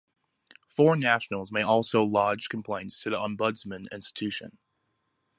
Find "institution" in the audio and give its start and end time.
3.91-4.57